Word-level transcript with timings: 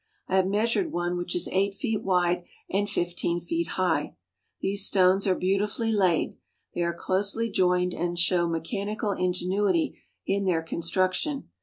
I 0.27 0.35
have 0.37 0.47
measured 0.47 0.91
one 0.91 1.15
which 1.15 1.35
is 1.35 1.47
eight 1.51 1.75
feet 1.75 2.03
wide 2.03 2.43
and 2.71 2.89
fifteen 2.89 3.39
feet 3.39 3.67
high. 3.77 4.15
These 4.59 4.83
stones 4.83 5.27
are 5.27 5.35
beautifully 5.35 5.91
laid. 5.91 6.39
They 6.73 6.81
are 6.81 6.91
closely 6.91 7.51
joined 7.51 7.93
and 7.93 8.17
show 8.17 8.49
mechanical 8.49 9.11
ingenuity 9.11 10.01
in 10.25 10.45
their 10.45 10.63
construction. 10.63 11.49